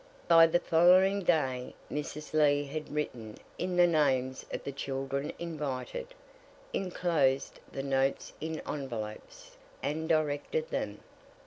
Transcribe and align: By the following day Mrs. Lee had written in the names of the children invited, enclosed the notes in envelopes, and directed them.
By 0.27 0.47
the 0.47 0.57
following 0.57 1.21
day 1.23 1.75
Mrs. 1.91 2.33
Lee 2.33 2.63
had 2.65 2.89
written 2.91 3.37
in 3.59 3.75
the 3.77 3.85
names 3.85 4.43
of 4.51 4.63
the 4.63 4.71
children 4.71 5.31
invited, 5.37 6.15
enclosed 6.73 7.59
the 7.71 7.83
notes 7.83 8.33
in 8.41 8.63
envelopes, 8.67 9.57
and 9.83 10.09
directed 10.09 10.71
them. 10.71 11.01